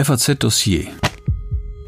[0.00, 0.86] FAZ Dossier.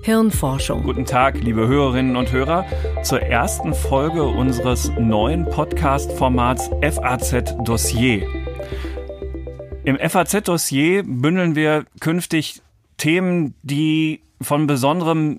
[0.02, 0.82] Hirnforschung.
[0.82, 2.66] Guten Tag, liebe Hörerinnen und Hörer,
[3.04, 8.26] zur ersten Folge unseres neuen Podcast-Formats FAZ Dossier.
[9.84, 12.62] Im FAZ Dossier bündeln wir künftig
[12.96, 15.38] Themen, die von besonderem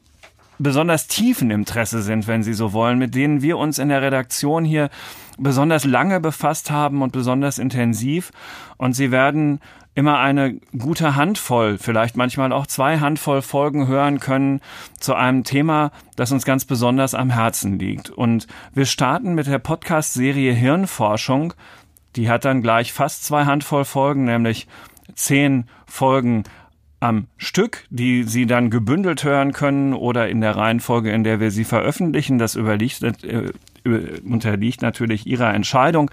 [0.58, 4.64] besonders tiefen Interesse sind, wenn Sie so wollen, mit denen wir uns in der Redaktion
[4.64, 4.90] hier
[5.38, 8.32] besonders lange befasst haben und besonders intensiv.
[8.78, 9.60] Und Sie werden
[9.94, 14.62] immer eine gute Handvoll, vielleicht manchmal auch zwei Handvoll Folgen hören können
[15.00, 18.10] zu einem Thema, das uns ganz besonders am Herzen liegt.
[18.10, 21.54] Und wir starten mit der Podcast-Serie Hirnforschung.
[22.16, 24.68] Die hat dann gleich fast zwei Handvoll Folgen, nämlich
[25.14, 26.44] zehn Folgen
[27.02, 31.50] am Stück, die Sie dann gebündelt hören können oder in der Reihenfolge, in der wir
[31.52, 32.38] sie veröffentlichen.
[32.38, 33.52] Das überliegt, äh,
[34.24, 36.12] unterliegt natürlich Ihrer Entscheidung.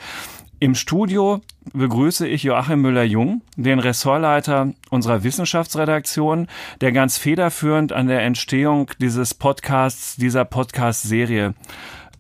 [0.61, 1.41] Im Studio
[1.73, 6.49] begrüße ich Joachim Müller-Jung, den Ressortleiter unserer Wissenschaftsredaktion,
[6.81, 11.55] der ganz federführend an der Entstehung dieses Podcasts, dieser Podcast-Serie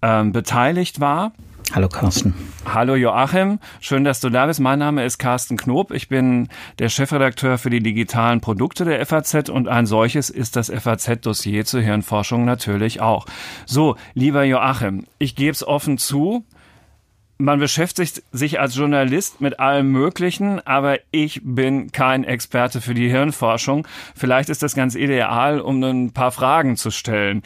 [0.03, 1.33] äh, beteiligt war.
[1.73, 2.33] Hallo Carsten.
[2.65, 4.61] Hallo Joachim, schön, dass du da bist.
[4.61, 5.91] Mein Name ist Carsten Knob.
[5.91, 10.71] Ich bin der Chefredakteur für die digitalen Produkte der FAZ und ein solches ist das
[10.71, 13.27] FAZ-Dossier zur Hirnforschung natürlich auch.
[13.67, 16.45] So, lieber Joachim, ich gebe es offen zu,
[17.39, 23.09] man beschäftigt sich als Journalist mit allem Möglichen, aber ich bin kein Experte für die
[23.09, 23.87] Hirnforschung.
[24.17, 27.43] Vielleicht ist das ganz ideal, um ein paar Fragen zu stellen.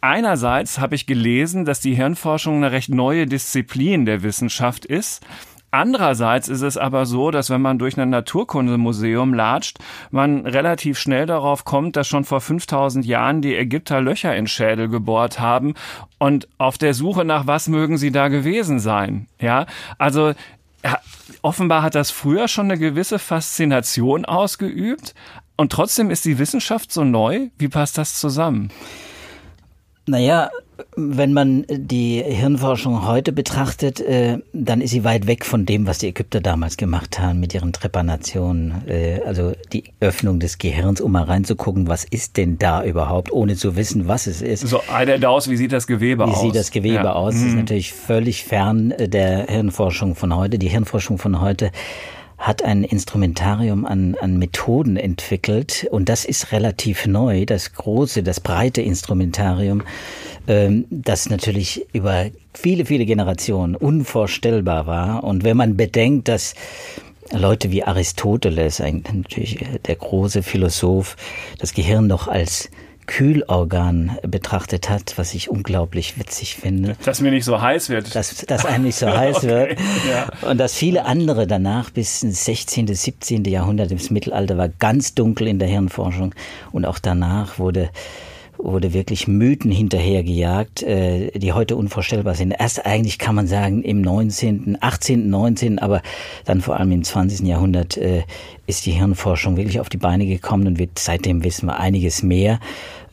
[0.00, 5.22] Einerseits habe ich gelesen, dass die Hirnforschung eine recht neue Disziplin der Wissenschaft ist.
[5.72, 9.78] Andererseits ist es aber so, dass wenn man durch ein Naturkundemuseum latscht,
[10.10, 14.88] man relativ schnell darauf kommt, dass schon vor 5000 Jahren die Ägypter Löcher in Schädel
[14.88, 15.74] gebohrt haben
[16.18, 19.28] und auf der Suche nach was mögen sie da gewesen sein.
[19.40, 19.66] Ja,
[19.98, 20.32] also
[21.42, 25.14] offenbar hat das früher schon eine gewisse Faszination ausgeübt
[25.56, 27.48] und trotzdem ist die Wissenschaft so neu.
[27.58, 28.70] Wie passt das zusammen?
[30.06, 30.50] Naja,
[30.96, 35.98] wenn man die Hirnforschung heute betrachtet, äh, dann ist sie weit weg von dem, was
[35.98, 38.88] die Ägypter damals gemacht haben mit ihren Trepanationen.
[38.88, 43.56] Äh, also die Öffnung des Gehirns, um mal reinzugucken, was ist denn da überhaupt, ohne
[43.56, 44.66] zu wissen, was es ist.
[44.66, 46.42] So einer aus, wie sieht das Gewebe wie aus?
[46.42, 47.12] Wie sieht das Gewebe ja.
[47.12, 47.34] aus?
[47.34, 47.60] Das ist mhm.
[47.60, 50.58] natürlich völlig fern äh, der Hirnforschung von heute.
[50.58, 51.70] Die Hirnforschung von heute
[52.40, 58.40] hat ein Instrumentarium an, an Methoden entwickelt und das ist relativ neu, das große, das
[58.40, 59.82] breite Instrumentarium,
[60.48, 65.22] ähm, das natürlich über viele, viele Generationen unvorstellbar war.
[65.22, 66.54] Und wenn man bedenkt, dass
[67.30, 71.16] Leute wie Aristoteles, ein, natürlich der große Philosoph,
[71.58, 72.70] das Gehirn noch als
[73.10, 76.96] Kühlorgan betrachtet hat, was ich unglaublich witzig finde.
[77.04, 78.14] Dass mir nicht so heiß wird.
[78.14, 79.78] Dass, dass einem nicht so heiß okay, wird.
[80.08, 80.48] Ja.
[80.48, 83.44] Und dass viele andere danach bis ins 16., 17.
[83.46, 86.36] Jahrhundert, ins Mittelalter war ganz dunkel in der Hirnforschung.
[86.70, 87.90] Und auch danach wurde
[88.62, 92.52] wurde wirklich Mythen hinterhergejagt, äh, die heute unvorstellbar sind.
[92.52, 96.02] Erst eigentlich kann man sagen im 19., 18., 19., aber
[96.44, 97.46] dann vor allem im 20.
[97.46, 98.24] Jahrhundert äh,
[98.66, 102.60] ist die Hirnforschung wirklich auf die Beine gekommen und wird seitdem wissen wir einiges mehr.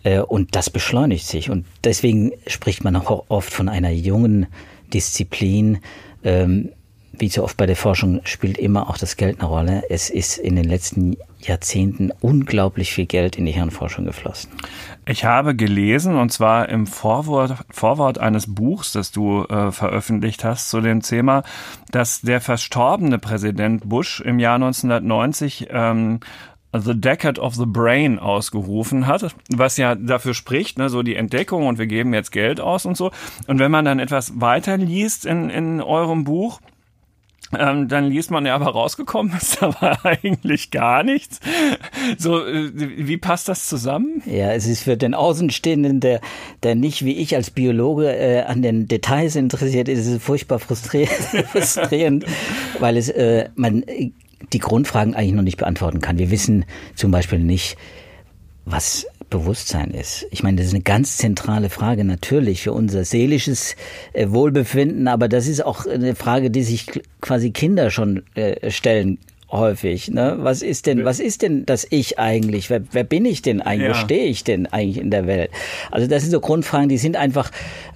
[0.07, 1.49] Äh, und das beschleunigt sich.
[1.49, 4.47] Und deswegen spricht man auch oft von einer jungen
[4.93, 5.79] Disziplin.
[6.23, 6.69] Ähm,
[7.19, 9.83] wie so oft bei der Forschung spielt immer auch das Geld eine Rolle.
[9.89, 14.51] Es ist in den letzten Jahrzehnten unglaublich viel Geld in die Hirnforschung geflossen.
[15.07, 20.69] Ich habe gelesen, und zwar im Vorwort, Vorwort eines Buchs, das du äh, veröffentlicht hast
[20.69, 21.41] zu dem Thema,
[21.91, 26.19] dass der verstorbene Präsident Bush im Jahr 1990 ähm,
[26.73, 31.65] The Decade of the Brain ausgerufen hat, was ja dafür spricht, ne, so die Entdeckung
[31.65, 33.11] und wir geben jetzt Geld aus und so.
[33.47, 36.59] Und wenn man dann etwas weiter liest in, in eurem Buch,
[37.57, 41.39] ähm, dann liest man ja aber rausgekommen ist aber eigentlich gar nichts.
[42.17, 44.21] So, äh, wie passt das zusammen?
[44.25, 46.19] Ja, es ist für den Außenstehenden, der,
[46.63, 51.11] der nicht wie ich als Biologe äh, an den Details interessiert ist, es furchtbar frustrierend,
[51.51, 52.25] frustrierend
[52.79, 53.83] weil es äh, man
[54.53, 56.17] die Grundfragen eigentlich noch nicht beantworten kann.
[56.17, 56.65] Wir wissen
[56.95, 57.77] zum Beispiel nicht,
[58.65, 60.25] was Bewusstsein ist.
[60.31, 63.75] Ich meine, das ist eine ganz zentrale Frage natürlich für unser seelisches
[64.13, 66.85] äh, Wohlbefinden, aber das ist auch eine Frage, die sich
[67.19, 69.17] quasi Kinder schon äh, stellen
[69.51, 70.09] häufig.
[70.09, 70.37] Ne?
[70.39, 72.69] Was ist denn, was ist denn das Ich eigentlich?
[72.69, 73.87] Wer, wer bin ich denn eigentlich?
[73.87, 73.93] Ja.
[73.93, 75.51] Wo stehe ich denn eigentlich in der Welt?
[75.91, 77.51] Also das sind so Grundfragen, die sind einfach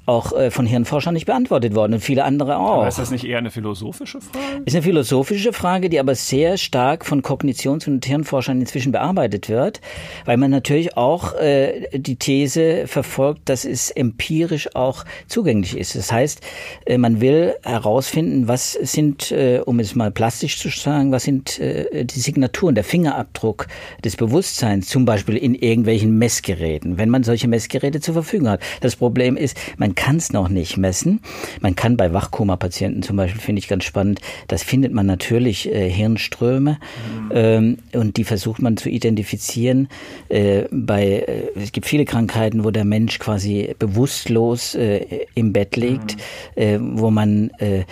[0.05, 2.79] auch äh, von Hirnforschern nicht beantwortet worden und viele andere auch.
[2.79, 4.63] Aber ist das nicht eher eine philosophische Frage?
[4.65, 9.79] Ist eine philosophische Frage, die aber sehr stark von Kognitions- und Hirnforschern inzwischen bearbeitet wird,
[10.25, 15.95] weil man natürlich auch äh, die These verfolgt, dass es empirisch auch zugänglich ist.
[15.95, 16.41] Das heißt,
[16.85, 21.59] äh, man will herausfinden, was sind, äh, um es mal plastisch zu sagen, was sind
[21.59, 23.67] äh, die Signaturen, der Fingerabdruck
[24.03, 28.61] des Bewusstseins, zum Beispiel in irgendwelchen Messgeräten, wenn man solche Messgeräte zur Verfügung hat.
[28.81, 31.21] Das Problem ist, man kann es noch nicht messen.
[31.59, 35.89] Man kann bei Wachkoma-Patienten zum Beispiel, finde ich ganz spannend, das findet man natürlich äh,
[35.89, 36.77] Hirnströme
[37.23, 37.31] mhm.
[37.33, 39.87] ähm, und die versucht man zu identifizieren.
[40.29, 45.05] Äh, bei, äh, es gibt viele Krankheiten, wo der Mensch quasi bewusstlos äh,
[45.35, 46.17] im Bett liegt,
[46.55, 46.61] mhm.
[46.61, 47.83] äh, wo man äh,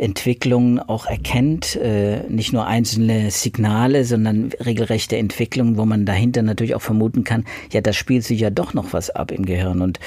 [0.00, 1.76] Entwicklungen auch erkennt,
[2.28, 7.80] nicht nur einzelne Signale, sondern regelrechte Entwicklungen, wo man dahinter natürlich auch vermuten kann, ja,
[7.80, 9.98] da spielt sich ja doch noch was ab im Gehirn und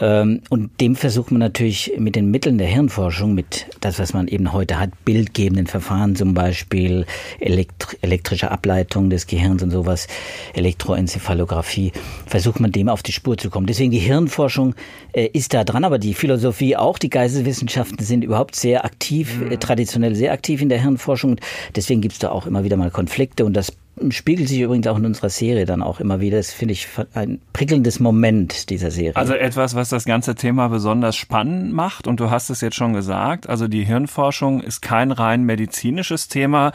[0.00, 4.52] und dem versucht man natürlich mit den Mitteln der Hirnforschung, mit das, was man eben
[4.52, 7.06] heute hat, bildgebenden Verfahren zum Beispiel,
[7.40, 10.06] elektri elektrische Ableitung des Gehirns und sowas,
[10.54, 11.92] Elektroenzephalographie,
[12.26, 13.66] versucht man dem auf die Spur zu kommen.
[13.66, 14.74] Deswegen die Hirnforschung
[15.12, 19.56] äh, ist da dran, aber die Philosophie auch, die Geisteswissenschaften sind überhaupt sehr aktiv, äh,
[19.56, 21.36] traditionell sehr aktiv in der Hirnforschung.
[21.74, 23.72] Deswegen gibt es da auch immer wieder mal Konflikte und das
[24.10, 26.36] spiegelt sich übrigens auch in unserer Serie dann auch immer wieder.
[26.38, 29.16] Das finde ich ein prickelndes Moment dieser Serie.
[29.16, 32.06] Also etwas, was das ganze Thema besonders spannend macht.
[32.06, 33.48] Und du hast es jetzt schon gesagt.
[33.48, 36.72] Also die Hirnforschung ist kein rein medizinisches Thema,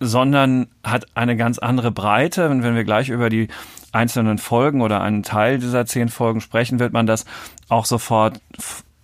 [0.00, 2.48] sondern hat eine ganz andere Breite.
[2.48, 3.48] Und wenn wir gleich über die
[3.92, 7.24] einzelnen Folgen oder einen Teil dieser zehn Folgen sprechen, wird man das
[7.68, 8.40] auch sofort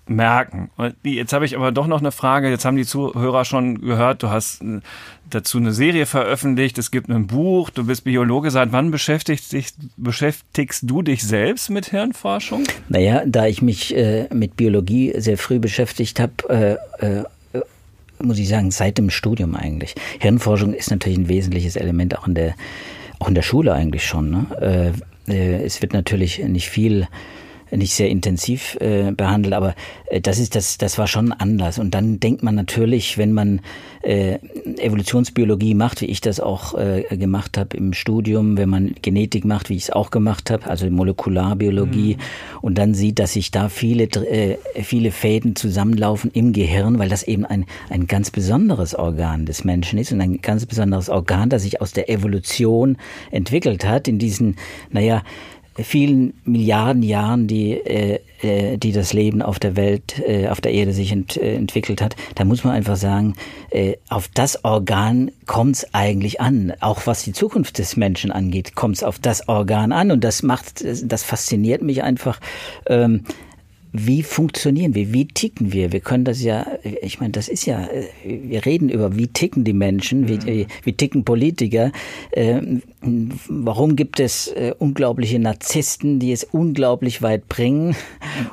[0.09, 0.71] merken.
[1.03, 2.49] Jetzt habe ich aber doch noch eine Frage.
[2.49, 4.81] Jetzt haben die Zuhörer schon gehört, du hast äh,
[5.31, 8.51] dazu eine Serie veröffentlicht, es gibt ein Buch, du bist Biologe.
[8.51, 12.65] Seit wann beschäftigst, dich, beschäftigst du dich selbst mit Hirnforschung?
[12.89, 17.25] Naja, da ich mich äh, mit Biologie sehr früh beschäftigt habe, äh, äh,
[18.23, 19.95] muss ich sagen, seit dem Studium eigentlich.
[20.21, 22.55] Hirnforschung ist natürlich ein wesentliches Element auch in der,
[23.19, 24.31] auch in der Schule eigentlich schon.
[24.31, 24.93] Ne?
[25.29, 27.09] Äh, äh, es wird natürlich nicht viel
[27.71, 29.75] nicht sehr intensiv äh, behandelt, aber
[30.11, 31.79] äh, das ist das, das war schon anders.
[31.79, 33.61] Und dann denkt man natürlich, wenn man
[34.03, 34.39] äh,
[34.79, 39.69] Evolutionsbiologie macht, wie ich das auch äh, gemacht habe im Studium, wenn man Genetik macht,
[39.69, 42.59] wie ich es auch gemacht habe, also Molekularbiologie, mhm.
[42.63, 47.25] und dann sieht, dass sich da viele äh, viele Fäden zusammenlaufen im Gehirn, weil das
[47.25, 51.63] eben ein ein ganz besonderes Organ des Menschen ist und ein ganz besonderes Organ, das
[51.63, 52.97] sich aus der Evolution
[53.31, 54.57] entwickelt hat in diesen,
[54.91, 55.23] naja,
[55.79, 60.73] vielen Milliarden Jahren, die, äh, äh, die das Leben auf der Welt, äh, auf der
[60.73, 63.35] Erde sich ent, äh, entwickelt hat, da muss man einfach sagen,
[63.71, 66.73] äh, auf das Organ kommt es eigentlich an.
[66.81, 70.11] Auch was die Zukunft des Menschen angeht, kommt es auf das Organ an.
[70.11, 72.41] Und das macht, das fasziniert mich einfach.
[72.87, 73.25] Ähm,
[73.99, 75.93] wie funktionieren wir, wie ticken wir?
[75.93, 76.67] Wir können das ja,
[77.01, 77.89] ich meine, das ist ja,
[78.25, 80.67] wir reden über, wie ticken die Menschen, wie, mhm.
[80.85, 81.93] wie ticken Politiker.
[82.33, 82.83] Ähm,
[83.49, 87.97] warum gibt es äh, unglaubliche Narzissten, die es unglaublich weit bringen?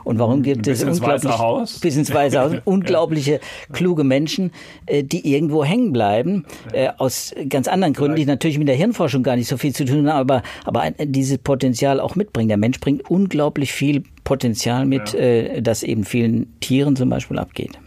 [0.03, 1.79] Und warum gibt bis es ins unglaublich, Haus.
[1.79, 3.39] bis ins Weiße Haus, unglaubliche,
[3.71, 4.51] kluge Menschen,
[4.85, 9.23] äh, die irgendwo hängen bleiben, äh, aus ganz anderen Gründen, die natürlich mit der Hirnforschung
[9.23, 12.49] gar nicht so viel zu tun haben, aber, aber dieses Potenzial auch mitbringen.
[12.49, 15.19] Der Mensch bringt unglaublich viel Potenzial mit, ja.
[15.19, 17.79] äh, das eben vielen Tieren zum Beispiel abgeht.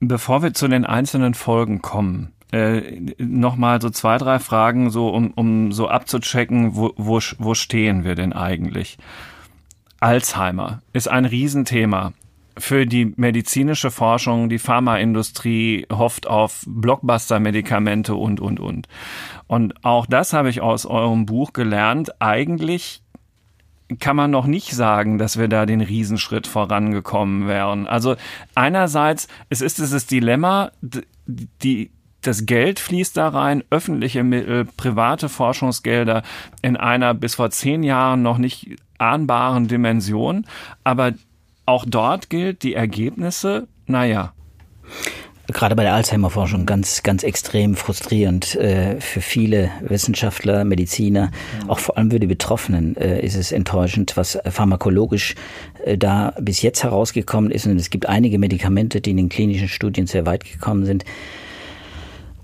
[0.00, 5.30] Bevor wir zu den einzelnen Folgen kommen, äh, nochmal so zwei, drei Fragen, so um,
[5.32, 8.98] um so abzuchecken, wo, wo, wo stehen wir denn eigentlich?
[10.00, 12.12] Alzheimer ist ein Riesenthema.
[12.58, 18.88] Für die medizinische Forschung, die Pharmaindustrie hofft auf Blockbuster-Medikamente und, und, und.
[19.46, 22.20] Und auch das habe ich aus eurem Buch gelernt.
[22.20, 23.02] Eigentlich
[23.98, 27.86] kann man noch nicht sagen, dass wir da den Riesenschritt vorangekommen wären.
[27.86, 28.16] Also
[28.54, 30.70] einerseits, es ist dieses Dilemma,
[31.26, 31.90] die,
[32.22, 36.22] das Geld fließt da rein, öffentliche Mittel, private Forschungsgelder
[36.62, 40.46] in einer bis vor zehn Jahren noch nicht ahnbaren Dimension.
[40.84, 41.12] Aber
[41.66, 44.32] auch dort gilt, die Ergebnisse, naja
[45.52, 51.30] gerade bei der Alzheimer-Forschung ganz, ganz extrem frustrierend äh, für viele Wissenschaftler, Mediziner,
[51.68, 55.34] auch vor allem für die Betroffenen äh, ist es enttäuschend, was pharmakologisch
[55.84, 57.66] äh, da bis jetzt herausgekommen ist.
[57.66, 61.04] Und es gibt einige Medikamente, die in den klinischen Studien sehr weit gekommen sind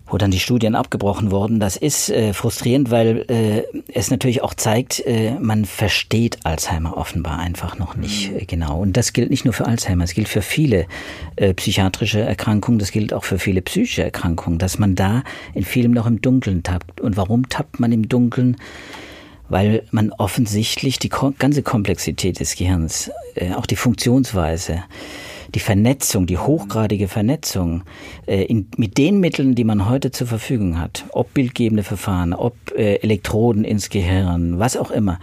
[0.08, 1.60] wo dann die Studien abgebrochen wurden.
[1.60, 7.38] Das ist äh, frustrierend, weil äh, es natürlich auch zeigt, äh, man versteht Alzheimer offenbar
[7.38, 8.38] einfach noch nicht mhm.
[8.38, 8.80] äh, genau.
[8.80, 10.86] Und das gilt nicht nur für Alzheimer, es gilt für viele
[11.36, 15.22] äh, psychiatrische Erkrankungen, das gilt auch für viele psychische Erkrankungen, dass man da
[15.54, 17.00] in vielem noch im Dunkeln tappt.
[17.00, 18.56] Und warum tappt man im Dunkeln?
[19.48, 24.82] weil man offensichtlich die ganze Komplexität des Gehirns, äh, auch die Funktionsweise,
[25.56, 27.82] die Vernetzung, die hochgradige Vernetzung
[28.26, 32.54] äh, in, mit den Mitteln, die man heute zur Verfügung hat, ob bildgebende Verfahren, ob
[32.76, 35.18] äh, Elektroden ins Gehirn, was auch immer,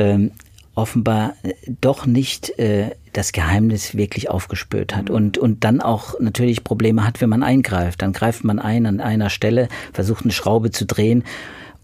[0.00, 0.32] ähm,
[0.74, 5.08] offenbar äh, doch nicht äh, das Geheimnis wirklich aufgespürt hat.
[5.08, 8.02] Und, und dann auch natürlich Probleme hat, wenn man eingreift.
[8.02, 11.22] Dann greift man ein an einer Stelle, versucht eine Schraube zu drehen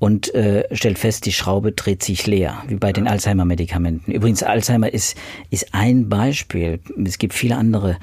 [0.02, 4.10] und äh, stellt fest, die Schraube dreht sich leer, wie bei den Alzheimer-Medikamenten.
[4.10, 5.16] Übrigens, Alzheimer ist,
[5.50, 6.80] ist ein Beispiel.
[7.04, 7.98] Es gibt viele andere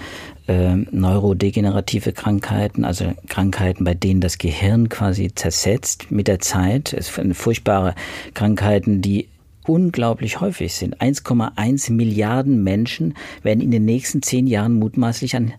[0.47, 6.93] äh, neurodegenerative Krankheiten, also Krankheiten, bei denen das Gehirn quasi zersetzt mit der Zeit.
[6.93, 7.95] Es sind furchtbare
[8.33, 9.27] Krankheiten, die
[9.67, 11.01] unglaublich häufig sind.
[11.01, 13.13] 1,1 Milliarden Menschen
[13.43, 15.51] werden in den nächsten zehn Jahren mutmaßlich an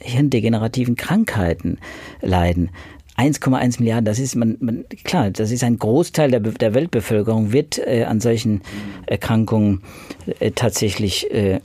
[0.00, 1.78] hirndegenerativen Krankheiten
[2.22, 2.70] leiden.
[3.18, 7.78] 1,1 Milliarden, das ist man, man klar, das ist ein Großteil der, der Weltbevölkerung wird
[7.78, 8.62] äh, an solchen
[9.06, 9.82] Erkrankungen
[10.38, 11.60] äh, tatsächlich äh,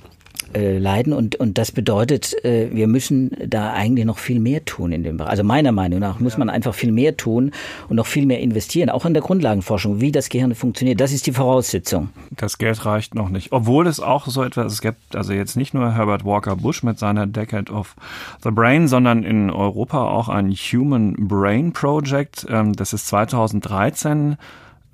[0.53, 4.91] äh, leiden und, und das bedeutet, äh, wir müssen da eigentlich noch viel mehr tun
[4.91, 5.31] in dem Bereich.
[5.31, 7.51] Also meiner Meinung nach muss man einfach viel mehr tun
[7.89, 10.99] und noch viel mehr investieren, auch in der Grundlagenforschung, wie das Gehirn funktioniert.
[10.99, 12.09] Das ist die Voraussetzung.
[12.31, 13.51] Das Geld reicht noch nicht.
[13.51, 16.99] Obwohl es auch so etwas, es gibt also jetzt nicht nur Herbert Walker Bush mit
[16.99, 17.95] seiner Decade of
[18.43, 22.45] the Brain, sondern in Europa auch ein Human Brain Project.
[22.49, 24.37] Ähm, das ist 2013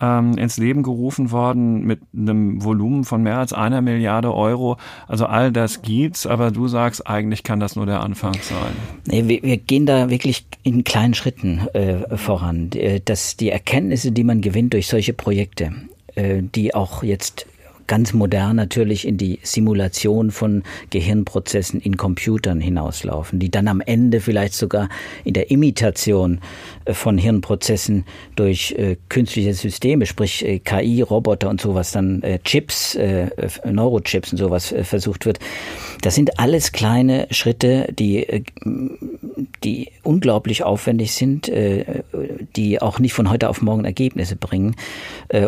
[0.01, 4.77] ähm, ins Leben gerufen worden mit einem Volumen von mehr als einer Milliarde Euro.
[5.07, 9.27] Also all das gibt's, aber du sagst, eigentlich kann das nur der Anfang sein.
[9.27, 12.71] Wir, wir gehen da wirklich in kleinen Schritten äh, voran.
[12.73, 15.71] Äh, dass die Erkenntnisse, die man gewinnt durch solche Projekte,
[16.15, 17.47] äh, die auch jetzt
[17.89, 24.21] ganz modern natürlich in die Simulation von Gehirnprozessen in Computern hinauslaufen, die dann am Ende
[24.21, 24.89] vielleicht sogar
[25.25, 26.39] in der Imitation
[26.85, 28.05] äh, von Hirnprozessen
[28.35, 32.97] durch äh, künstliche Systeme, sprich äh, KI, Roboter und sowas, dann Chips,
[33.65, 35.39] Neurochips und sowas versucht wird.
[36.01, 38.43] Das sind alles kleine Schritte, die,
[39.63, 41.51] die unglaublich aufwendig sind,
[42.55, 44.75] die auch nicht von heute auf morgen Ergebnisse bringen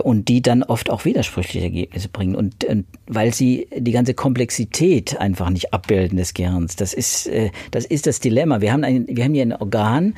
[0.04, 2.66] und die dann oft auch widersprüchliche Ergebnisse bringen und
[3.08, 6.76] weil sie die ganze Komplexität einfach nicht abbilden des Gehirns.
[6.76, 8.62] Das ist, äh, das ist das Dilemma.
[8.62, 10.16] Wir haben, ein, wir haben hier ein Organ,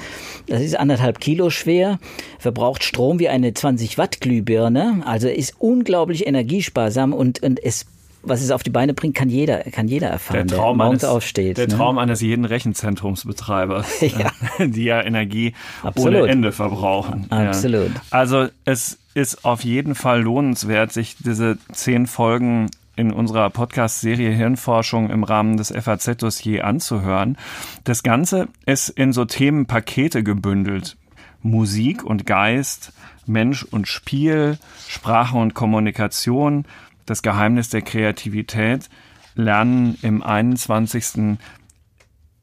[0.48, 2.00] das ist anderthalb Kilo schwer,
[2.40, 7.86] verbraucht Strom wie eine 20 Watt Glühbirne, also ist unglaublich energiesparsam und, und es
[8.24, 11.04] was es auf die Beine bringt, kann jeder, kann jeder erfahren, der, Traum der morgens
[11.04, 11.58] eines, aufsteht.
[11.58, 11.76] Der ne?
[11.76, 14.32] Traum eines jeden Rechenzentrumsbetreibers, ja.
[14.60, 15.54] die ja Energie
[15.84, 16.22] Absolut.
[16.22, 17.28] ohne Ende verbrauchen.
[17.30, 17.94] Absolut.
[17.94, 18.02] Ja.
[18.12, 25.10] Also es ist auf jeden Fall lohnenswert, sich diese zehn Folgen in unserer Podcast-Serie Hirnforschung
[25.10, 27.38] im Rahmen des FAZ-Dossier anzuhören.
[27.84, 30.96] Das Ganze ist in so Themenpakete gebündelt.
[31.42, 32.94] Musik und Geist,
[33.26, 36.66] Mensch und Spiel, Sprache und Kommunikation,
[37.06, 38.90] das Geheimnis der Kreativität,
[39.36, 41.38] Lernen im 21.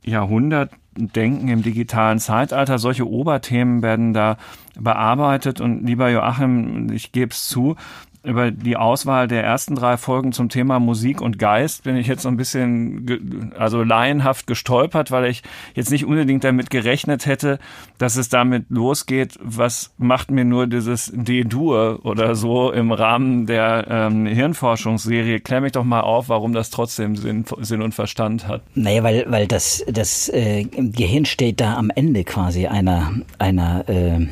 [0.02, 2.78] Jahrhundert, Denken im digitalen Zeitalter.
[2.78, 4.38] Solche Oberthemen werden da
[4.78, 5.60] bearbeitet.
[5.60, 7.76] Und lieber Joachim, ich gebe es zu,
[8.22, 12.22] über die Auswahl der ersten drei Folgen zum Thema Musik und Geist bin ich jetzt
[12.22, 15.42] so ein bisschen, also laienhaft gestolpert, weil ich
[15.74, 17.58] jetzt nicht unbedingt damit gerechnet hätte,
[17.98, 19.38] dass es damit losgeht.
[19.42, 25.40] Was macht mir nur dieses D-Dur oder so im Rahmen der ähm, Hirnforschungsserie?
[25.40, 28.62] Klär mich doch mal auf, warum das trotzdem Sinn, Sinn und Verstand hat.
[28.74, 34.26] Naja, weil, weil das, das äh, Gehirn steht da am Ende quasi einer, einer äh,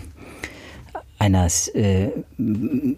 [1.18, 2.08] einer äh,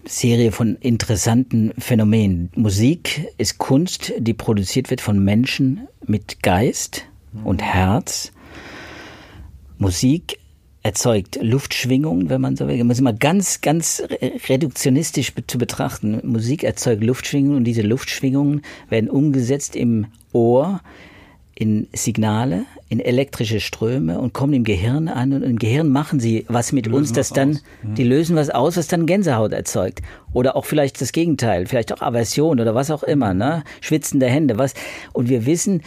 [0.05, 2.49] Serie von interessanten Phänomenen.
[2.55, 7.05] Musik ist Kunst, die produziert wird von Menschen mit Geist
[7.43, 8.31] und Herz.
[9.77, 10.37] Musik
[10.83, 12.77] erzeugt Luftschwingungen, wenn man so will.
[12.77, 14.03] Das ist immer ganz, ganz
[14.49, 16.21] reduktionistisch zu betrachten.
[16.23, 20.81] Musik erzeugt Luftschwingungen und diese Luftschwingungen werden umgesetzt im Ohr
[21.61, 26.43] in Signale, in elektrische Ströme und kommen im Gehirn an und im Gehirn machen sie
[26.47, 27.93] was mit uns, das dann, mhm.
[27.93, 30.01] die lösen was aus, was dann Gänsehaut erzeugt.
[30.33, 33.63] Oder auch vielleicht das Gegenteil, vielleicht auch Aversion oder was auch immer, ne?
[33.79, 34.73] Schwitzende Hände, was.
[35.13, 35.83] Und wir wissen,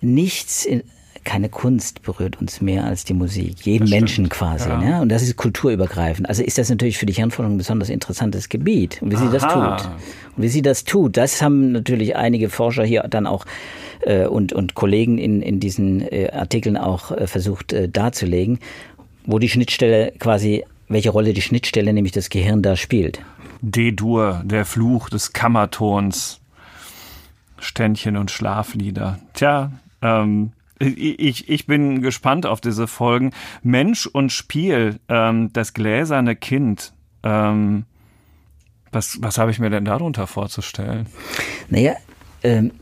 [0.00, 0.84] nichts in,
[1.24, 3.66] keine Kunst berührt uns mehr als die Musik.
[3.66, 4.68] Jeden Menschen quasi.
[4.68, 4.78] Ja.
[4.78, 5.00] Ne?
[5.02, 6.28] Und das ist kulturübergreifend.
[6.28, 9.00] Also ist das natürlich für die Hirnforschung ein besonders interessantes Gebiet.
[9.02, 9.26] Und wie Aha.
[9.26, 9.90] sie das tut.
[10.36, 13.44] Und wie sie das tut, das haben natürlich einige Forscher hier dann auch
[14.00, 18.58] äh, und, und Kollegen in, in diesen äh, Artikeln auch äh, versucht äh, darzulegen,
[19.26, 23.20] wo die Schnittstelle quasi, welche Rolle die Schnittstelle, nämlich das Gehirn da spielt.
[23.60, 26.40] D-Dur, der Fluch des Kammertons,
[27.58, 29.18] Ständchen und Schlaflieder.
[29.34, 33.32] Tja, ähm, ich, ich bin gespannt auf diese Folgen.
[33.62, 36.92] Mensch und Spiel, ähm, das gläserne Kind.
[37.22, 37.84] Ähm,
[38.92, 41.06] Was, was habe ich mir denn darunter vorzustellen?
[41.68, 41.94] Naja,
[42.42, 42.72] ähm,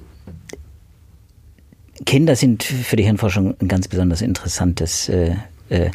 [2.06, 5.34] Kinder sind für die Hirnforschung ein ganz besonders interessantes, äh,
[5.68, 5.90] äh,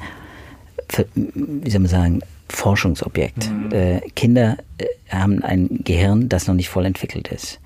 [0.89, 2.19] für, wie soll man sagen,
[2.49, 3.49] Forschungsobjekt.
[3.49, 3.71] Mhm.
[3.71, 7.59] Äh, Kinder äh, haben ein Gehirn, das noch nicht voll entwickelt ist.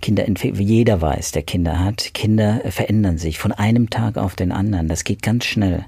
[0.00, 2.12] Kinder jeder weiß, der Kinder hat.
[2.14, 4.88] Kinder verändern sich von einem Tag auf den anderen.
[4.88, 5.84] Das geht ganz schnell.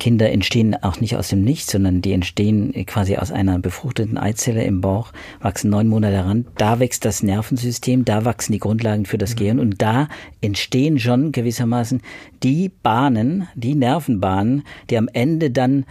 [0.00, 4.64] Kinder entstehen auch nicht aus dem Nichts, sondern die entstehen quasi aus einer befruchteten Eizelle
[4.64, 6.46] im Bauch, wachsen neun Monate heran.
[6.56, 9.36] Da wächst das Nervensystem, da wachsen die Grundlagen für das mhm.
[9.36, 10.08] Gehirn und da
[10.40, 12.00] entstehen schon gewissermaßen
[12.42, 15.84] die Bahnen, die Nervenbahnen, die am Ende dann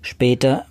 [0.00, 0.66] später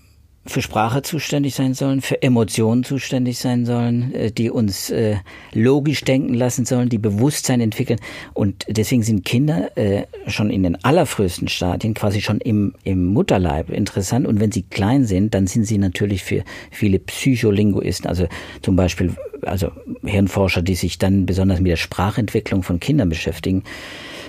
[0.48, 5.18] für Sprache zuständig sein sollen, für Emotionen zuständig sein sollen, äh, die uns äh,
[5.54, 8.00] logisch denken lassen sollen, die Bewusstsein entwickeln.
[8.34, 13.72] Und deswegen sind Kinder äh, schon in den allerfrühesten Stadien, quasi schon im, im Mutterleib
[13.72, 14.28] interessant.
[14.28, 18.28] Und wenn sie klein sind, dann sind sie natürlich für viele Psycholinguisten, also
[18.62, 19.72] zum Beispiel also
[20.04, 23.64] Hirnforscher, die sich dann besonders mit der Sprachentwicklung von Kindern beschäftigen,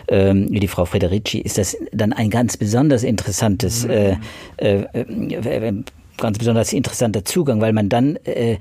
[0.08, 3.90] ähm, wie die Frau Federici, ist das dann ein ganz besonders interessantes mhm.
[3.90, 4.16] äh,
[4.56, 5.82] äh, äh,
[6.16, 8.58] ganz besonders interessanter Zugang, weil man dann äh,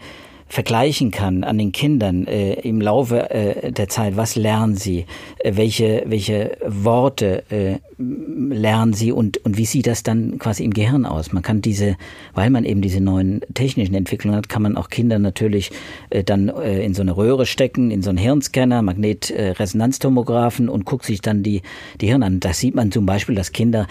[0.48, 5.06] vergleichen kann an den Kindern äh, im Laufe äh, der Zeit, was lernen sie,
[5.40, 10.72] äh, welche, welche Worte äh, lernen sie und, und wie sieht das dann quasi im
[10.72, 11.34] Gehirn aus.
[11.34, 11.98] Man kann diese,
[12.36, 15.72] weil man eben diese neuen technischen Entwicklungen hat, kann man auch Kinder natürlich
[16.12, 21.06] äh, dann äh, in so eine Röhre stecken, in so einen Hirnscanner, Magnetresonanztomographen und guckt
[21.06, 21.64] sich dann die,
[22.02, 22.40] die Hirn an.
[22.40, 23.88] Da sieht man zum Beispiel, dass Kinder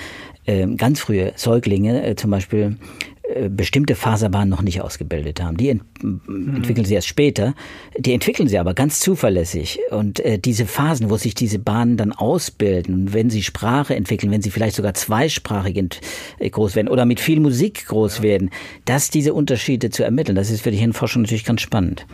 [0.47, 3.13] äh, ganz frühe Säuglinge äh, zum Beispiel äh,
[3.48, 5.56] bestimmte Faserbahnen noch nicht ausgebildet haben.
[5.56, 6.56] Die ent mhm.
[6.56, 7.54] entwickeln sie erst später.
[7.98, 9.80] Die entwickeln sie aber ganz zuverlässig.
[9.90, 14.42] Und äh, diese Phasen, wo sich diese Bahnen dann ausbilden, wenn sie Sprache entwickeln, wenn
[14.42, 16.00] sie vielleicht sogar zweisprachig
[16.38, 18.22] äh, groß werden oder mit viel Musik groß ja.
[18.24, 18.50] werden,
[18.84, 22.06] dass diese Unterschiede zu ermitteln, das ist für die Hirnforschung natürlich ganz spannend.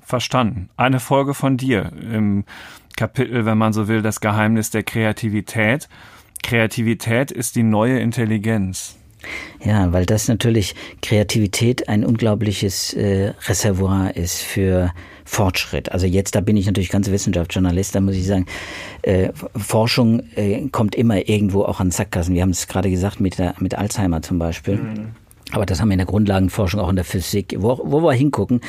[0.00, 0.68] Verstanden.
[0.76, 2.44] Eine Folge von dir im
[2.96, 5.88] Kapitel, wenn man so will, das Geheimnis der Kreativität.
[6.42, 8.96] Kreativität ist die neue Intelligenz.
[9.64, 14.92] Ja, weil das natürlich Kreativität ein unglaubliches äh, Reservoir ist für
[15.24, 15.90] Fortschritt.
[15.92, 18.46] Also jetzt, da bin ich natürlich ganz Wissenschaftsjournalist, da muss ich sagen,
[19.02, 22.34] äh, Forschung äh, kommt immer irgendwo auch an Sackgassen.
[22.34, 24.76] Wir haben es gerade gesagt mit, der, mit Alzheimer zum Beispiel.
[24.76, 25.08] Mhm.
[25.52, 28.60] Aber das haben wir in der Grundlagenforschung, auch in der Physik, wo, wo wir hingucken,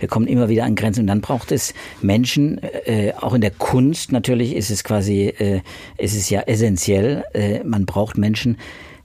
[0.00, 1.00] wir kommen immer wieder an Grenzen.
[1.00, 5.62] Und dann braucht es Menschen, äh, auch in der Kunst natürlich ist es quasi, äh,
[5.96, 8.58] ist es ja essentiell, äh, man braucht Menschen,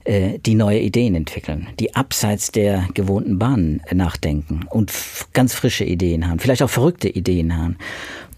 [0.06, 4.92] die neue Ideen entwickeln, die abseits der gewohnten Bahnen nachdenken und
[5.32, 7.76] ganz frische Ideen haben, vielleicht auch verrückte Ideen haben.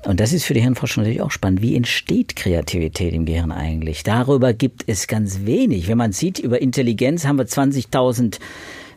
[0.05, 1.63] Und das ist für die Hirnforschung natürlich auch spannend.
[1.63, 4.03] Wie entsteht Kreativität im Gehirn eigentlich?
[4.03, 5.89] Darüber gibt es ganz wenig.
[5.89, 8.39] Wenn man sieht, über Intelligenz haben wir 20.000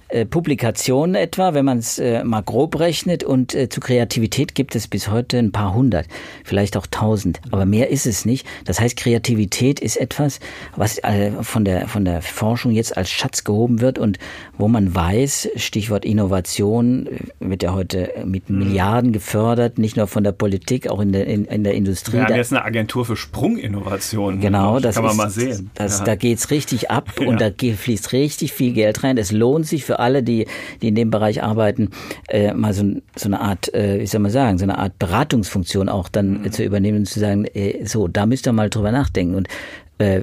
[0.10, 3.24] äh, Publikationen etwa, wenn man es äh, mal grob rechnet.
[3.24, 6.08] Und äh, zu Kreativität gibt es bis heute ein paar hundert,
[6.44, 7.42] vielleicht auch tausend.
[7.52, 8.48] Aber mehr ist es nicht.
[8.66, 10.40] Das heißt, Kreativität ist etwas,
[10.76, 14.18] was äh, von, der, von der Forschung jetzt als Schatz gehoben wird und
[14.58, 18.60] wo man weiß, Stichwort Innovation, äh, wird ja heute mit mhm.
[18.60, 22.18] Milliarden gefördert, nicht nur von der Politik, auch in der, in, in der Industrie.
[22.18, 24.40] Wir haben jetzt eine Agentur für Sprunginnovation.
[24.40, 25.70] Genau, das kann man ist, mal sehen.
[25.76, 26.06] Das, ja.
[26.06, 27.28] Da geht's richtig ab ja.
[27.28, 29.18] und da fließt richtig viel Geld rein.
[29.18, 30.48] Es lohnt sich für alle, die,
[30.82, 31.90] die in dem Bereich arbeiten,
[32.30, 32.84] äh, mal so,
[33.16, 36.52] so eine Art, äh, wie soll man sagen, so eine Art Beratungsfunktion auch dann mhm.
[36.52, 39.36] zu übernehmen und zu sagen, äh, so, da müsst ihr mal drüber nachdenken.
[39.36, 39.48] Und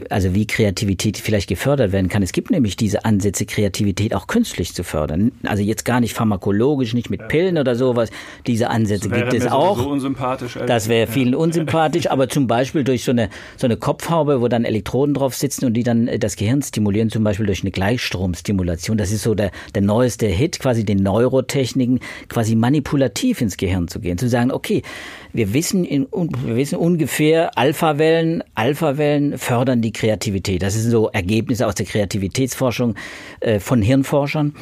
[0.08, 2.22] also wie Kreativität vielleicht gefördert werden kann.
[2.22, 5.32] Es gibt nämlich diese Ansätze, Kreativität auch künstlich zu fördern.
[5.42, 8.10] Also jetzt gar nicht pharmakologisch, nicht mit Pillen oder sowas.
[8.46, 9.78] Diese Ansätze gibt es auch.
[9.78, 10.58] So unsympathisch.
[10.66, 14.64] Das wäre vielen unsympathisch, aber zum Beispiel durch so eine, so eine Kopfhaube, wo dann
[14.64, 18.96] Elektroden drauf sitzen und die dann äh, das Gehirn stimulieren, zum Beispiel durch eine Gleichstromstimulation.
[18.96, 23.98] Das ist so der, der neueste Hit, quasi den Neurotechniken, quasi manipulativ ins Gehirn zu
[23.98, 24.18] gehen.
[24.18, 24.82] Zu sagen, okay,
[25.32, 30.62] wir wissen, in, wir wissen ungefähr, Alphawellen, Alphawellen fördern die Kreativität.
[30.62, 32.94] Das sind so Ergebnisse aus der Kreativitätsforschung
[33.40, 34.54] äh, von Hirnforschern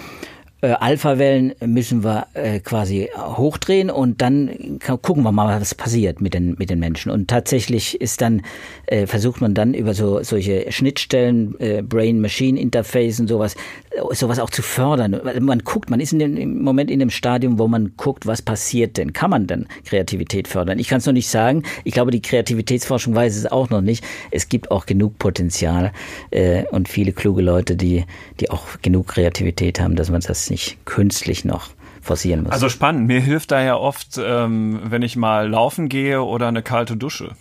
[0.62, 6.35] äh, Alpha-Wellen müssen wir äh, quasi hochdrehen und dann gucken wir mal, was passiert mit
[6.35, 7.11] den, mit den Menschen.
[7.11, 8.42] Und tatsächlich ist dann,
[8.87, 13.57] äh, versucht man dann über so solche Schnittstellen, äh, Brain-Machine-Interface und sowas,
[13.90, 15.20] äh, sowas auch zu fördern.
[15.40, 18.40] Man guckt, man ist in dem, im Moment in dem Stadium, wo man guckt, was
[18.40, 19.12] passiert denn?
[19.12, 20.79] Kann man denn Kreativität fördern?
[20.79, 21.64] Ich kann es noch nicht sagen.
[21.83, 24.05] Ich glaube, die Kreativitätsforschung weiß es auch noch nicht.
[24.31, 25.90] Es gibt auch genug Potenzial
[26.31, 28.05] äh, und viele kluge Leute, die,
[28.38, 32.53] die auch genug Kreativität haben, dass man das nicht künstlich noch forcieren muss.
[32.53, 33.09] Also spannend.
[33.09, 37.33] Mir hilft da ja oft, ähm, wenn ich mal laufen gehe oder eine kalte Dusche.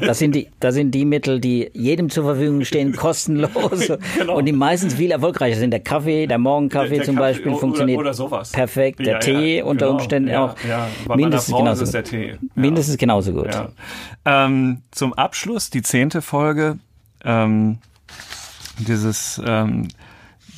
[0.00, 4.36] Das sind die, das sind die Mittel, die jedem zur Verfügung stehen, kostenlos genau.
[4.36, 5.70] und die meistens viel erfolgreicher sind.
[5.70, 8.52] Der Kaffee, der Morgenkaffee der, der zum Kaffee Beispiel oder, funktioniert oder sowas.
[8.52, 9.00] perfekt.
[9.00, 9.98] Der ja, Tee ja, unter genau.
[9.98, 10.44] Umständen ja,
[11.08, 12.36] auch mindestens genauso ist der Tee.
[12.54, 13.48] Mindestens genauso gut.
[14.24, 16.78] Ähm, zum Abschluss die zehnte Folge.
[17.24, 17.78] Ähm,
[18.78, 19.88] dieses ähm,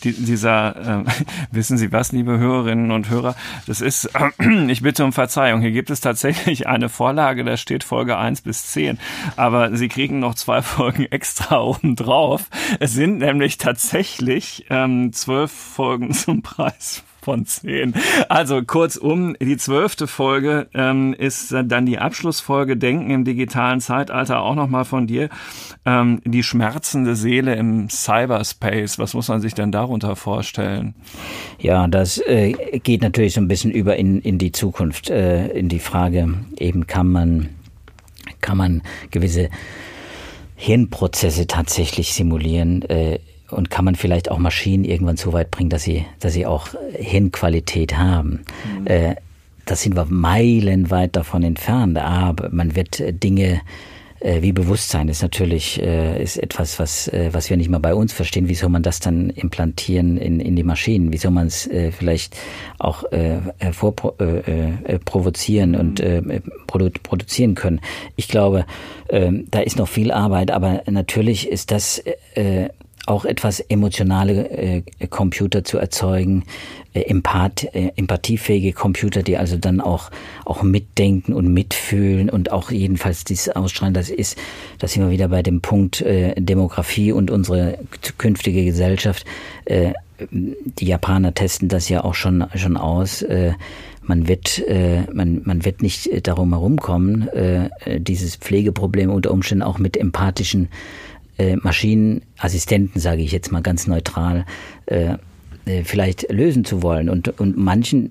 [0.04, 1.11] die, dieser, äh,
[1.50, 3.34] wissen Sie was, liebe Hörerinnen und Hörer,
[3.66, 7.84] das ist, äh, ich bitte um Verzeihung, hier gibt es tatsächlich eine Vorlage, da steht
[7.84, 8.98] Folge 1 bis 10,
[9.37, 12.48] aber Sie kriegen noch zwei Folgen extra oben drauf.
[12.80, 17.93] Es sind nämlich tatsächlich ähm, zwölf Folgen zum Preis von zehn.
[18.31, 24.55] Also kurzum, die zwölfte Folge ähm, ist dann die Abschlussfolge Denken im digitalen Zeitalter auch
[24.55, 25.29] nochmal von dir.
[25.85, 28.99] Ähm, die schmerzende Seele im Cyberspace.
[28.99, 30.95] Was muss man sich denn darunter vorstellen?
[31.59, 35.69] Ja, das äh, geht natürlich so ein bisschen über in, in die Zukunft, äh, in
[35.69, 37.51] die Frage, eben kann man,
[38.41, 39.51] kann man gewisse
[40.57, 42.88] Hirnprozesse tatsächlich simulieren.
[42.88, 43.19] Äh,
[43.50, 46.68] und kann man vielleicht auch Maschinen irgendwann so weit bringen, dass sie, dass sie auch
[46.92, 48.44] Hirnqualität haben.
[48.80, 48.87] Mhm.
[48.87, 49.16] Äh,
[49.64, 53.61] das sind wir meilenweit davon entfernt, aber man wird Dinge
[54.20, 57.94] äh, wie Bewusstsein ist natürlich äh, ist etwas, was, äh, was wir nicht mal bei
[57.94, 58.48] uns verstehen.
[58.48, 61.12] Wie soll man das dann implantieren in, in die Maschinen?
[61.12, 62.37] Wie soll man es äh, vielleicht
[62.78, 67.80] auch äh, hervorprovozieren äh, äh, und äh, produ produzieren können?
[68.16, 68.64] Ich glaube,
[69.08, 72.02] äh, da ist noch viel Arbeit, aber natürlich ist das
[72.34, 72.68] äh,
[73.09, 76.44] auch etwas emotionale äh, Computer zu erzeugen,
[76.92, 80.11] äh, empath, äh, empathiefähige Computer, die also dann auch,
[80.44, 83.94] auch mitdenken und mitfühlen und auch jedenfalls dies ausstrahlen.
[83.94, 84.38] Das ist,
[84.79, 87.79] da sind wir wieder bei dem Punkt äh, Demografie und unsere
[88.18, 89.25] künftige Gesellschaft.
[89.64, 89.92] Äh,
[90.31, 93.23] die Japaner testen das ja auch schon, schon aus.
[93.23, 93.53] Äh,
[94.03, 97.68] man wird, äh, man, man wird nicht darum herumkommen, äh,
[98.01, 100.68] dieses Pflegeproblem unter Umständen auch mit empathischen
[101.38, 104.44] äh, Maschinenassistenten, sage ich jetzt mal ganz neutral,
[104.87, 105.14] äh,
[105.64, 107.09] äh, vielleicht lösen zu wollen.
[107.09, 108.11] Und, und manchen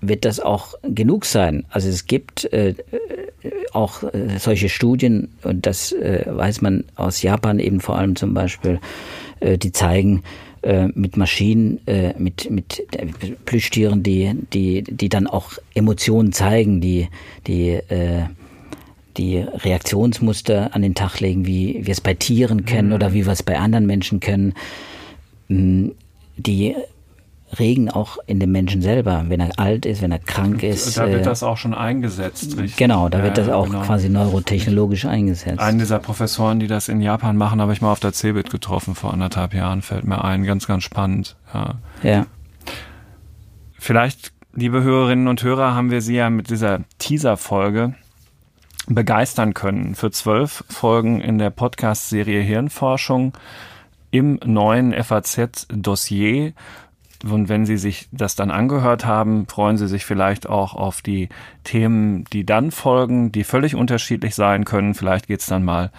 [0.00, 1.64] wird das auch genug sein.
[1.70, 2.74] Also es gibt äh,
[3.72, 8.34] auch äh, solche Studien, und das äh, weiß man aus Japan eben vor allem zum
[8.34, 8.80] Beispiel,
[9.40, 10.22] äh, die zeigen,
[10.62, 12.86] äh, mit Maschinen, äh, mit, mit
[13.44, 17.08] Plüschtieren, die, die, die dann auch Emotionen zeigen, die,
[17.46, 18.22] die äh,
[19.16, 22.94] die Reaktionsmuster an den Tag legen, wie wir es bei Tieren kennen mhm.
[22.94, 24.54] oder wie wir es bei anderen Menschen kennen,
[25.48, 25.88] mm,
[26.36, 26.74] die
[27.58, 30.96] regen auch in dem Menschen selber, wenn er alt ist, wenn er krank ist.
[30.96, 32.76] Da wird äh, das auch schon eingesetzt, richtig?
[32.76, 33.82] Genau, da wird das auch genau.
[33.82, 35.60] quasi neurotechnologisch eingesetzt.
[35.60, 38.94] Einen dieser Professoren, die das in Japan machen, habe ich mal auf der CeBIT getroffen
[38.94, 40.44] vor anderthalb Jahren, fällt mir ein.
[40.44, 41.36] Ganz, ganz spannend.
[41.52, 41.74] Ja.
[42.02, 42.26] ja.
[43.78, 47.94] Vielleicht, liebe Hörerinnen und Hörer, haben wir Sie ja mit dieser Teaser-Folge
[48.86, 53.32] begeistern können für zwölf Folgen in der Podcast-Serie Hirnforschung
[54.10, 56.52] im neuen FAZ-Dossier.
[57.24, 61.30] Und wenn Sie sich das dann angehört haben, freuen Sie sich vielleicht auch auf die
[61.64, 64.94] Themen, die dann folgen, die völlig unterschiedlich sein können.
[64.94, 65.90] Vielleicht geht es dann mal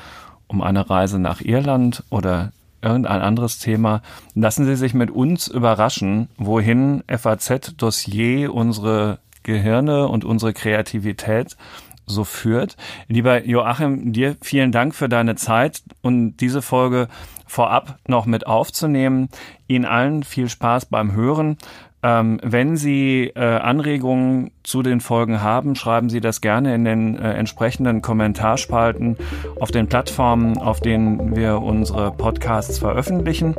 [0.48, 2.52] um eine Reise nach Irland oder
[2.84, 4.04] irgendein anderes Thema.
[4.36, 11.58] Lassen Sie sich mit uns überraschen, wohin FAZ-Dossier unsere Gehirne und unsere Kreativität
[12.06, 12.78] so führt.
[13.08, 17.08] Lieber Joachim, dir vielen Dank für deine Zeit und diese Folge
[17.48, 19.30] vorab noch mit aufzunehmen.
[19.68, 21.58] Ihnen allen viel Spaß beim Hören.
[22.04, 27.18] Ähm, wenn Sie äh, Anregungen zu den Folgen haben, schreiben Sie das gerne in den
[27.18, 29.18] äh, entsprechenden Kommentarspalten
[29.60, 33.56] auf den Plattformen, auf denen wir unsere Podcasts veröffentlichen.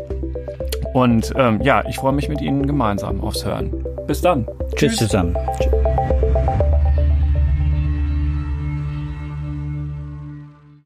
[0.95, 3.85] Und ähm, ja, ich freue mich mit Ihnen gemeinsam aufs Hören.
[4.07, 4.47] Bis dann.
[4.77, 4.99] Tschüss, Tschüss.
[4.99, 5.37] zusammen.
[5.59, 6.16] Tschüss.